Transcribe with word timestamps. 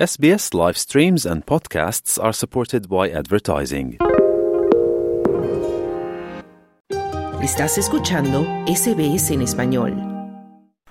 SBS 0.00 0.54
live 0.54 0.78
streams 0.78 1.26
and 1.26 1.44
podcasts 1.44 2.18
are 2.18 2.32
supported 2.32 2.88
by 2.88 3.10
advertising. 3.10 3.98
Estás 7.42 7.76
escuchando 7.76 8.46
SBS 8.66 9.34
en 9.34 9.42
español. 9.42 9.94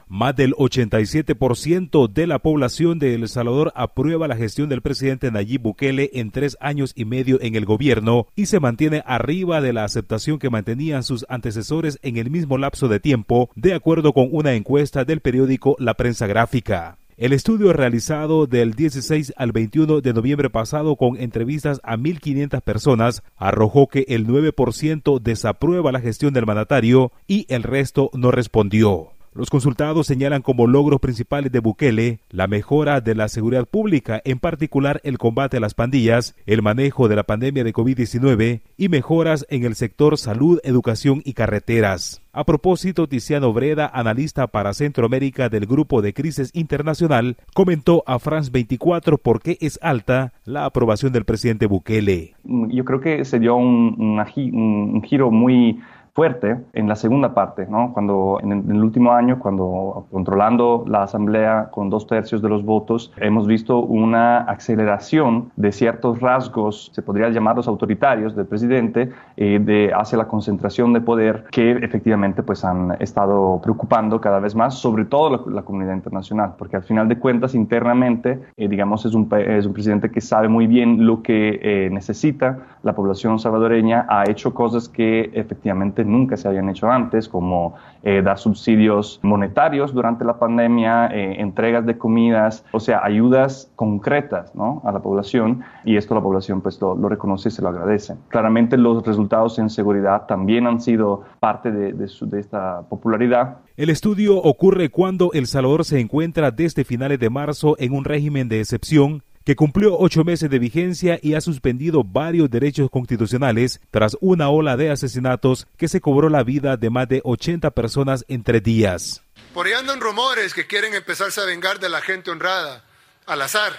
Más 0.08 0.36
del 0.36 0.54
87% 0.54 2.08
de 2.08 2.28
la 2.28 2.38
población 2.38 3.00
de 3.00 3.16
El 3.16 3.28
Salvador 3.28 3.72
aprueba 3.74 4.28
la 4.28 4.36
gestión 4.36 4.70
del 4.70 4.84
presidente 4.84 5.32
Nayib 5.32 5.64
Bukele 5.64 6.12
en 6.14 6.30
tres 6.30 6.56
años 6.60 6.94
y 6.96 7.06
medio 7.06 7.42
en 7.42 7.56
el 7.56 7.66
gobierno 7.66 8.28
y 8.36 8.46
se 8.46 8.60
mantiene 8.60 9.02
arriba 9.08 9.60
de 9.60 9.74
la 9.74 9.86
aceptación 9.86 10.38
que 10.38 10.52
mantenían 10.52 11.02
sus 11.02 11.26
antecesores 11.30 11.98
en 12.04 12.18
el 12.18 12.30
mismo 12.30 12.60
lapso 12.60 12.88
de 12.88 13.00
tiempo, 13.00 13.50
de 13.56 13.74
acuerdo 13.74 14.14
con 14.14 14.30
una 14.32 14.54
encuesta 14.54 15.04
del 15.04 15.22
periódico 15.22 15.76
La 15.80 15.96
Prensa 15.96 16.28
Gráfica. 16.28 17.00
El 17.20 17.34
estudio 17.34 17.74
realizado 17.74 18.48
del 18.48 18.76
16 18.76 19.34
al 19.36 19.52
21 19.52 20.00
de 20.00 20.14
noviembre 20.14 20.50
pasado 20.50 20.96
con 20.96 21.20
entrevistas 21.20 21.82
a 21.84 21.98
1.500 21.98 22.62
personas 22.62 23.24
arrojó 23.36 23.88
que 23.88 24.06
el 24.08 24.26
9% 24.26 25.20
desaprueba 25.20 25.92
la 25.92 26.00
gestión 26.00 26.34
del 26.34 26.46
mandatario 26.46 27.12
y 27.28 27.46
el 27.50 27.64
resto 27.64 28.10
no 28.14 28.32
respondió. 28.32 29.19
Los 29.40 29.50
consultados 29.50 30.06
señalan 30.06 30.42
como 30.42 30.68
logros 30.68 31.00
principales 31.00 31.50
de 31.50 31.62
Bukele 31.62 32.20
la 32.30 32.48
mejora 32.48 33.00
de 33.00 33.16
la 33.16 33.30
seguridad 33.30 33.66
pública, 33.66 34.22
en 34.26 34.38
particular 34.38 35.00
el 35.06 35.18
combate 35.18 35.56
a 35.56 35.60
las 35.62 35.76
pandillas, 35.76 36.36
el 36.46 36.62
manejo 36.62 37.08
de 37.08 37.16
la 37.16 37.24
pandemia 37.24 37.64
de 37.64 37.72
COVID-19 37.72 38.60
y 38.76 38.90
mejoras 38.90 39.46
en 39.50 39.64
el 39.64 39.76
sector 39.76 40.18
salud, 40.18 40.60
educación 40.66 41.22
y 41.24 41.36
carreteras. 41.36 42.22
A 42.34 42.44
propósito, 42.44 43.08
Tiziano 43.08 43.54
Breda, 43.54 43.90
analista 43.94 44.48
para 44.48 44.74
Centroamérica 44.74 45.48
del 45.48 45.68
Grupo 45.68 46.02
de 46.02 46.14
Crisis 46.14 46.52
Internacional, 46.54 47.38
comentó 47.54 48.04
a 48.08 48.20
France 48.20 48.52
24 48.52 49.20
por 49.20 49.42
qué 49.42 49.58
es 49.62 49.80
alta 49.82 50.34
la 50.44 50.66
aprobación 50.66 51.14
del 51.14 51.24
presidente 51.24 51.66
Bukele. 51.66 52.36
Yo 52.44 52.84
creo 52.84 53.00
que 53.00 53.24
se 53.24 53.40
dio 53.40 53.56
un, 53.56 53.96
un 53.98 55.04
giro 55.04 55.32
muy 55.32 55.80
fuerte 56.20 56.58
en 56.74 56.90
la 56.90 56.98
segunda 56.98 57.34
parte, 57.34 57.66
¿no? 57.70 57.94
cuando 57.94 58.40
en 58.44 58.52
el, 58.52 58.84
último 58.84 59.14
año, 59.14 59.40
cuando 59.40 60.06
controlando 60.12 60.84
la 60.86 61.04
Asamblea 61.04 61.70
con 61.72 61.90
dos 61.90 62.08
tercios 62.08 62.42
de 62.42 62.50
los 62.50 62.66
votos, 62.66 63.14
hemos 63.16 63.48
visto 63.48 63.80
una 63.80 64.40
aceleración 64.40 65.50
de 65.56 65.72
ciertos 65.72 66.20
rasgos, 66.20 66.92
se 66.94 67.02
podría 67.02 67.30
llamarlos 67.30 67.70
autoritarios, 67.70 68.36
del 68.36 68.48
presidente 68.48 69.12
eh, 69.38 69.60
de, 69.64 69.94
hacia 69.96 70.18
la 70.18 70.28
concentración 70.28 70.92
de 70.92 71.00
poder 71.00 71.46
que 71.52 71.72
efectivamente 71.72 72.44
pues, 72.44 72.66
han 72.66 72.98
estado 73.00 73.62
preocupando 73.64 74.20
cada 74.20 74.42
vez 74.42 74.54
más, 74.56 74.74
sobre 74.78 75.06
todo 75.06 75.46
la, 75.50 75.62
comunidad 75.62 75.94
internacional, 75.94 76.56
porque 76.58 76.76
al 76.76 76.84
final 76.84 77.08
de 77.08 77.18
cuentas 77.18 77.56
internamente, 77.56 78.42
eh, 78.58 78.68
digamos, 78.68 79.06
es 79.06 79.14
un, 79.14 79.30
es 79.38 79.66
un 79.66 79.72
presidente 79.72 80.12
que 80.12 80.20
sabe 80.20 80.50
muy 80.50 80.68
bien 80.68 81.06
lo 81.06 81.24
que 81.24 81.60
eh, 81.62 81.90
necesita 81.90 82.60
la 82.84 82.94
población 82.94 83.40
salvadoreña, 83.40 84.06
ha 84.10 84.30
hecho 84.30 84.54
cosas 84.54 84.90
que 84.90 85.30
efectivamente 85.34 86.09
nunca 86.10 86.36
se 86.38 86.48
habían 86.48 86.70
hecho 86.70 86.90
antes, 86.90 87.30
como 87.30 87.76
eh, 88.04 88.22
dar 88.22 88.38
subsidios 88.38 89.20
monetarios 89.22 89.94
durante 89.94 90.26
la 90.26 90.40
pandemia, 90.40 91.08
eh, 91.08 91.40
entregas 91.40 91.86
de 91.86 91.98
comidas, 91.98 92.66
o 92.72 92.80
sea, 92.80 93.02
ayudas 93.04 93.72
concretas 93.76 94.54
¿no? 94.56 94.82
a 94.86 94.92
la 94.92 95.00
población 95.00 95.62
y 95.86 95.98
esto 95.98 96.16
la 96.16 96.22
población 96.22 96.62
pues 96.62 96.80
lo, 96.82 96.96
reconoce 97.08 97.50
y 97.50 97.52
se 97.52 97.62
lo 97.62 97.70
agradece. 97.70 98.16
Claramente 98.30 98.78
los 98.78 99.06
resultados 99.06 99.60
en 99.60 99.70
seguridad 99.70 100.26
también 100.26 100.68
han 100.68 100.82
sido 100.82 101.24
parte 101.40 101.72
de, 101.72 101.94
de 101.94 102.40
esta 102.40 102.82
popularidad. 102.90 103.58
El 103.78 103.90
estudio 103.90 104.38
ocurre 104.38 104.90
cuando 104.90 105.32
El 105.34 105.48
Salvador 105.48 105.86
se 105.86 106.00
encuentra 106.00 106.52
desde 106.52 106.84
finales 106.84 107.20
de 107.20 107.30
marzo 107.30 107.76
en 107.80 107.94
un 107.94 108.04
régimen 108.04 108.50
de 108.50 108.60
excepción 108.60 109.24
que 109.44 109.56
cumplió 109.56 109.98
ocho 109.98 110.24
meses 110.24 110.50
de 110.50 110.60
vigencia 110.60 111.20
y 111.22 111.34
ha 111.34 111.42
suspendido 111.42 112.04
varios 112.04 112.50
derechos 112.50 112.90
constitucionales 112.90 113.80
tras 113.92 114.18
una 114.22 114.50
ola 114.50 114.78
de 114.78 114.92
asesinatos 114.92 115.68
que 115.78 115.88
se 115.88 116.02
cobró 116.02 116.30
la 116.30 116.44
vida 116.44 116.78
de 116.78 116.90
más 116.90 117.08
de 117.08 117.22
80 117.24 117.72
personas 117.72 118.26
en 118.28 118.44
tres 118.44 118.64
días. 118.64 119.24
Por 119.54 119.66
ahí 119.66 119.74
andan 119.74 120.00
rumores 120.00 120.54
que 120.54 120.68
quieren 120.68 120.94
empezarse 120.94 121.42
a 121.42 121.46
vengar 121.46 121.80
de 121.80 121.90
la 121.90 122.02
gente 122.02 122.32
honrada, 122.32 122.84
al 123.26 123.42
azar. 123.42 123.74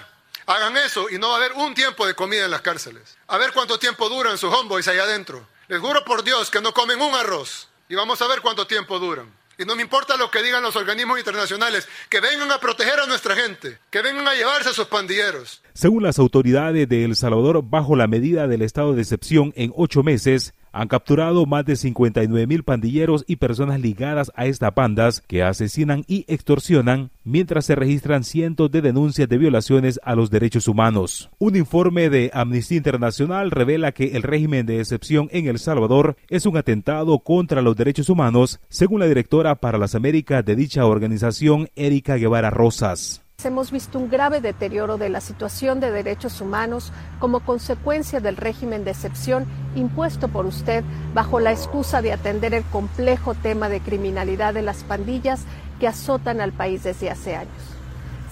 Hagan 0.47 0.77
eso 0.79 1.09
y 1.11 1.19
no 1.19 1.29
va 1.29 1.35
a 1.35 1.39
haber 1.39 1.53
un 1.53 1.75
tiempo 1.75 2.07
de 2.07 2.15
comida 2.15 2.45
en 2.45 2.51
las 2.51 2.63
cárceles. 2.63 3.17
A 3.29 3.39
ver 3.39 3.53
cuánto 3.53 3.79
tiempo 3.79 4.09
duran 4.09 4.37
sus 4.37 4.53
homeboys 4.53 4.89
allá 4.89 5.05
adentro. 5.05 5.47
Les 5.69 5.79
juro 5.79 6.05
por 6.05 6.25
Dios 6.25 6.51
que 6.51 6.61
no 6.61 6.75
comen 6.75 7.01
un 7.01 7.15
arroz. 7.15 7.69
Y 7.89 7.95
vamos 7.95 8.21
a 8.23 8.27
ver 8.27 8.41
cuánto 8.41 8.67
tiempo 8.67 8.99
duran. 8.99 9.33
Y 9.61 9.67
no 9.67 9.77
me 9.77 9.83
importa 9.83 10.17
lo 10.17 10.31
que 10.31 10.43
digan 10.43 10.63
los 10.63 10.75
organismos 10.75 11.19
internacionales, 11.19 11.87
que 12.09 12.19
vengan 12.21 12.51
a 12.51 12.59
proteger 12.59 12.99
a 12.99 13.05
nuestra 13.05 13.37
gente, 13.37 13.79
que 13.91 14.01
vengan 14.01 14.27
a 14.27 14.33
llevarse 14.33 14.71
a 14.71 14.73
sus 14.73 14.87
pandilleros. 14.87 15.61
Según 15.81 16.03
las 16.03 16.19
autoridades 16.19 16.87
de 16.91 17.07
El 17.07 17.17
Salvador, 17.17 17.65
bajo 17.67 17.97
la 17.97 18.07
medida 18.07 18.47
del 18.47 18.61
estado 18.61 18.93
de 18.93 19.01
excepción 19.01 19.55
en 19.57 19.73
ocho 19.75 20.03
meses, 20.03 20.53
han 20.73 20.89
capturado 20.89 21.47
más 21.47 21.65
de 21.65 21.75
59 21.75 22.47
mil 22.47 22.65
pandilleros 22.65 23.25
y 23.27 23.37
personas 23.37 23.81
ligadas 23.81 24.31
a 24.37 24.45
estas 24.45 24.75
bandas 24.75 25.23
que 25.27 25.43
asesinan 25.43 26.05
y 26.07 26.27
extorsionan, 26.29 27.13
mientras 27.25 27.65
se 27.65 27.77
registran 27.77 28.25
cientos 28.25 28.71
de 28.71 28.83
denuncias 28.83 29.27
de 29.27 29.39
violaciones 29.39 29.99
a 30.05 30.15
los 30.15 30.29
derechos 30.29 30.69
humanos. 30.69 31.31
Un 31.39 31.57
informe 31.57 32.11
de 32.11 32.31
Amnistía 32.35 32.77
Internacional 32.77 33.51
revela 33.51 33.93
que 33.93 34.19
el 34.19 34.23
régimen 34.23 34.67
de 34.67 34.81
excepción 34.81 35.31
en 35.33 35.47
El 35.47 35.59
Salvador 35.59 36.15
es 36.29 36.45
un 36.45 36.59
atentado 36.59 37.21
contra 37.21 37.63
los 37.63 37.75
derechos 37.75 38.11
humanos, 38.11 38.61
según 38.69 39.01
la 39.01 39.07
directora 39.07 39.55
para 39.55 39.79
las 39.79 39.95
Américas 39.95 40.45
de 40.45 40.57
dicha 40.57 40.85
organización, 40.85 41.71
Erika 41.75 42.17
Guevara 42.17 42.51
Rosas. 42.51 43.23
Hemos 43.43 43.71
visto 43.71 43.99
un 43.99 44.11
grave 44.11 44.43
deterioro 44.43 44.99
de 44.99 45.09
la 45.09 45.23
situación 45.23 45.81
de 45.81 45.91
derechos 45.91 46.43
humanos 46.43 46.93
como 47.19 47.41
consecuencia 47.41 48.21
del 48.21 48.37
régimen 48.37 48.85
de 48.85 48.91
excepción 48.91 49.47
impuesto 49.75 50.29
por 50.29 50.45
usted 50.45 50.85
bajo 51.15 51.41
la 51.41 51.51
excusa 51.51 52.03
de 52.03 52.13
atender 52.13 52.53
el 52.53 52.65
complejo 52.65 53.35
tema 53.35 53.71
de 53.71 53.81
criminalidad 53.81 54.53
de 54.53 54.61
las 54.61 54.85
pandillas 54.85 55.45
que 55.79 55.89
azotan 55.89 56.43
al 56.43 56.53
país 56.53 56.83
desde 56.83 57.11
hace 57.11 57.35
años. 57.35 57.55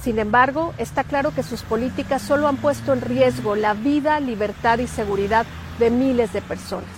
Sin 0.03 0.19
embargo, 0.19 0.75
está 0.77 1.05
claro 1.05 1.35
que 1.35 1.43
sus 1.43 1.63
políticas 1.63 2.21
solo 2.21 2.47
han 2.47 2.59
puesto 2.59 2.93
en 2.93 3.01
riesgo 3.01 3.57
la 3.57 3.73
vida, 3.73 4.21
libertad 4.21 4.79
y 4.79 4.87
seguridad 4.87 5.47
de 5.79 5.89
miles 5.89 6.35
de 6.35 6.43
personas. 6.43 6.91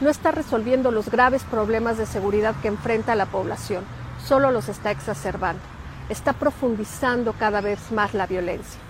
No 0.00 0.08
está 0.08 0.30
resolviendo 0.30 0.90
los 0.90 1.10
graves 1.10 1.44
problemas 1.44 1.98
de 1.98 2.06
seguridad 2.06 2.54
que 2.62 2.68
enfrenta 2.68 3.14
la 3.14 3.26
población, 3.26 3.84
solo 4.24 4.50
los 4.50 4.70
está 4.70 4.90
exacerbando 4.90 5.60
está 6.08 6.32
profundizando 6.32 7.32
cada 7.32 7.60
vez 7.60 7.92
más 7.92 8.14
la 8.14 8.26
violencia. 8.26 8.80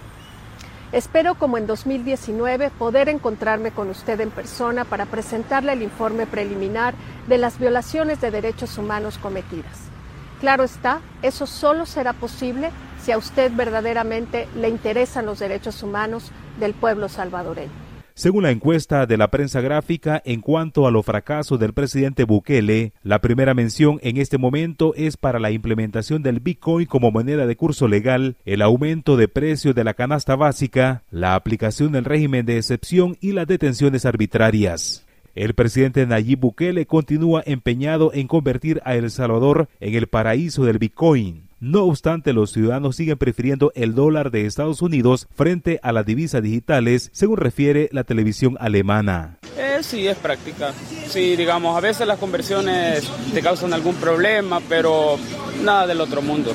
Espero, 0.93 1.37
como 1.37 1.57
en 1.57 1.67
2019, 1.67 2.71
poder 2.71 3.09
encontrarme 3.09 3.71
con 3.71 3.89
usted 3.89 4.21
en 4.21 4.31
persona 4.31 4.85
para 4.85 5.07
presentarle 5.07 5.73
el 5.73 5.83
informe 5.83 6.27
preliminar 6.27 6.95
de 7.29 7.39
las 7.39 7.59
violaciones 7.59 8.21
de 8.21 8.31
derechos 8.31 8.77
humanos 8.77 9.17
cometidas. 9.17 9.93
Claro 10.41 10.65
está, 10.65 11.01
eso 11.23 11.47
solo 11.47 11.87
será 11.87 12.13
posible 12.13 12.71
si 13.03 13.11
a 13.13 13.17
usted 13.17 13.51
verdaderamente 13.55 14.49
le 14.55 14.69
interesan 14.69 15.25
los 15.25 15.39
derechos 15.39 15.83
humanos 15.83 16.31
del 16.59 16.75
pueblo 16.75 17.09
salvadoreño. 17.09 17.92
Según 18.15 18.43
la 18.43 18.51
encuesta 18.51 19.07
de 19.07 19.17
la 19.17 19.31
prensa 19.31 19.63
gráfica, 19.63 20.21
en 20.27 20.43
cuanto 20.43 20.87
a 20.87 20.91
los 20.91 21.07
fracasos 21.07 21.59
del 21.59 21.73
presidente 21.73 22.25
Bukele, 22.25 22.93
la 23.03 23.21
primera 23.21 23.55
mención 23.55 23.99
en 24.03 24.19
este 24.19 24.37
momento 24.37 24.93
es 24.95 25.17
para 25.17 25.39
la 25.39 25.51
implementación 25.51 26.23
del 26.23 26.41
Bitcoin 26.41 26.87
como 26.87 27.11
moneda 27.11 27.47
de 27.47 27.57
curso 27.57 27.89
legal, 27.89 28.37
el 28.45 28.61
aumento 28.61 29.17
de 29.17 29.29
precios 29.29 29.75
de 29.75 29.85
la 29.85 29.95
canasta 29.95 30.37
básica, 30.37 31.05
la 31.11 31.35
aplicación 31.35 31.93
del 31.93 32.05
régimen 32.05 32.45
de 32.45 32.59
excepción 32.59 33.17
y 33.21 33.33
las 33.33 33.47
detenciones 33.47 34.05
arbitrarias. 34.05 35.07
El 35.35 35.55
presidente 35.55 36.07
Nayib 36.07 36.41
Bukele 36.41 36.85
continúa 36.85 37.43
empeñado 37.47 38.13
en 38.13 38.29
convertir 38.29 38.83
a 38.85 38.95
El 38.95 39.11
Salvador 39.11 39.69
en 39.81 39.95
el 39.95 40.07
paraíso 40.07 40.67
del 40.67 40.79
Bitcoin. 40.79 41.52
No 41.63 41.85
obstante, 41.85 42.33
los 42.33 42.51
ciudadanos 42.51 42.97
siguen 42.97 43.17
prefiriendo 43.17 43.71
el 43.77 43.95
dólar 43.95 44.33
de 44.33 44.47
Estados 44.47 44.83
Unidos 44.83 45.29
frente 45.33 45.79
a 45.85 45.93
las 45.93 46.05
divisas 46.05 46.43
digitales, 46.43 47.09
según 47.13 47.37
refiere 47.37 47.89
la 47.93 48.03
televisión 48.03 48.57
alemana. 48.59 49.39
Eh, 49.57 49.79
sí, 49.83 50.09
es 50.09 50.17
práctica. 50.17 50.73
Sí, 51.07 51.37
digamos, 51.37 51.77
a 51.77 51.81
veces 51.81 52.05
las 52.09 52.19
conversiones 52.19 53.09
te 53.33 53.41
causan 53.43 53.73
algún 53.73 53.95
problema, 53.95 54.59
pero 54.69 55.17
nada 55.63 55.87
del 55.87 56.01
otro 56.01 56.21
mundo. 56.21 56.53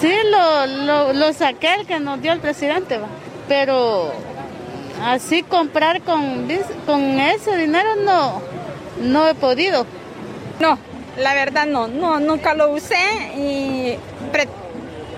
Sí, 0.00 0.14
lo, 0.30 1.12
lo, 1.12 1.32
saqué 1.34 1.74
el 1.74 1.86
que 1.86 2.00
nos 2.00 2.22
dio 2.22 2.32
el 2.32 2.40
presidente, 2.40 2.98
pero 3.46 4.10
así 5.04 5.42
comprar 5.42 6.00
con, 6.00 6.48
con 6.86 7.02
ese 7.02 7.58
dinero 7.58 7.90
no, 8.06 8.40
no 9.02 9.28
he 9.28 9.34
podido. 9.34 9.84
No, 10.60 10.78
la 11.18 11.34
verdad 11.34 11.66
no, 11.66 11.88
no, 11.88 12.20
nunca 12.20 12.54
lo 12.54 12.70
usé 12.70 12.96
y 13.36 13.98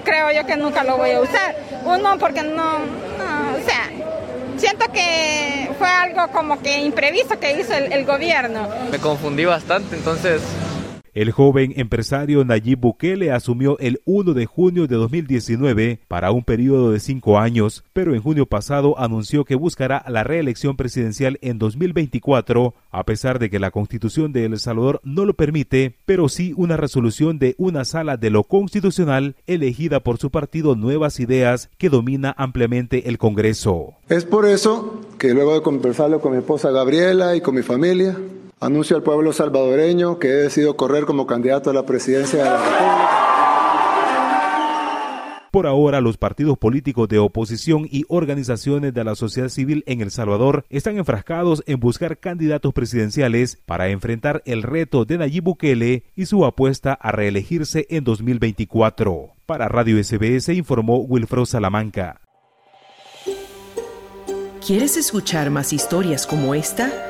creo 0.04 0.32
yo 0.32 0.46
que 0.46 0.56
nunca 0.56 0.84
lo 0.84 0.96
voy 0.96 1.10
a 1.12 1.20
usar. 1.20 1.54
Uno 1.84 2.18
porque 2.18 2.42
no, 2.42 2.76
o 2.76 3.64
sea, 3.66 3.90
siento 4.56 4.90
que 4.92 5.70
fue 5.78 5.88
algo 5.88 6.28
como 6.32 6.60
que 6.60 6.80
imprevisto 6.80 7.38
que 7.38 7.58
hizo 7.58 7.74
el, 7.74 8.04
gobierno. 8.04 8.68
Me 8.90 8.98
confundí 8.98 9.44
bastante, 9.44 9.96
entonces 9.96 10.42
El 11.12 11.32
joven 11.32 11.72
empresario 11.74 12.44
Nayib 12.44 12.78
Bukele 12.78 13.32
asumió 13.32 13.76
el 13.80 14.00
1 14.04 14.32
de 14.32 14.46
junio 14.46 14.86
de 14.86 14.94
2019 14.94 15.98
para 16.06 16.30
un 16.30 16.44
periodo 16.44 16.92
de 16.92 17.00
cinco 17.00 17.40
años, 17.40 17.82
pero 17.92 18.14
en 18.14 18.22
junio 18.22 18.46
pasado 18.46 18.96
anunció 18.96 19.44
que 19.44 19.56
buscará 19.56 20.04
la 20.08 20.22
reelección 20.22 20.76
presidencial 20.76 21.38
en 21.42 21.58
2024, 21.58 22.74
a 22.92 23.04
pesar 23.04 23.40
de 23.40 23.50
que 23.50 23.58
la 23.58 23.72
constitución 23.72 24.32
de 24.32 24.44
El 24.44 24.58
Salvador 24.60 25.00
no 25.02 25.24
lo 25.24 25.34
permite, 25.34 25.96
pero 26.06 26.28
sí 26.28 26.54
una 26.56 26.76
resolución 26.76 27.40
de 27.40 27.56
una 27.58 27.84
sala 27.84 28.16
de 28.16 28.30
lo 28.30 28.44
constitucional 28.44 29.34
elegida 29.48 30.00
por 30.00 30.18
su 30.18 30.30
partido 30.30 30.76
Nuevas 30.76 31.18
Ideas 31.18 31.70
que 31.76 31.88
domina 31.88 32.36
ampliamente 32.38 33.08
el 33.08 33.18
Congreso. 33.18 33.94
Es 34.08 34.24
por 34.24 34.46
eso 34.46 35.00
que 35.18 35.34
luego 35.34 35.54
de 35.54 35.62
conversarlo 35.62 36.20
con 36.20 36.32
mi 36.32 36.38
esposa 36.38 36.70
Gabriela 36.70 37.34
y 37.34 37.40
con 37.40 37.56
mi 37.56 37.62
familia, 37.62 38.16
Anuncio 38.62 38.94
al 38.94 39.02
pueblo 39.02 39.32
salvadoreño 39.32 40.18
que 40.18 40.28
he 40.28 40.34
decidido 40.34 40.76
correr 40.76 41.06
como 41.06 41.26
candidato 41.26 41.70
a 41.70 41.72
la 41.72 41.86
presidencia 41.86 42.44
de 42.44 42.50
la 42.50 42.56
República. 42.58 43.20
Por 45.50 45.66
ahora, 45.66 46.02
los 46.02 46.18
partidos 46.18 46.58
políticos 46.58 47.08
de 47.08 47.18
oposición 47.18 47.88
y 47.90 48.04
organizaciones 48.08 48.92
de 48.92 49.02
la 49.02 49.14
sociedad 49.14 49.48
civil 49.48 49.82
en 49.86 50.02
El 50.02 50.10
Salvador 50.10 50.66
están 50.68 50.98
enfrascados 50.98 51.64
en 51.66 51.80
buscar 51.80 52.18
candidatos 52.18 52.74
presidenciales 52.74 53.56
para 53.64 53.88
enfrentar 53.88 54.42
el 54.44 54.62
reto 54.62 55.06
de 55.06 55.16
Nayib 55.16 55.44
Bukele 55.44 56.04
y 56.14 56.26
su 56.26 56.44
apuesta 56.44 56.92
a 56.92 57.12
reelegirse 57.12 57.86
en 57.88 58.04
2024. 58.04 59.30
Para 59.46 59.68
Radio 59.68 59.96
SBS 60.04 60.50
informó 60.50 60.98
Wilfredo 60.98 61.46
Salamanca. 61.46 62.20
¿Quieres 64.64 64.98
escuchar 64.98 65.48
más 65.48 65.72
historias 65.72 66.26
como 66.26 66.54
esta? 66.54 67.09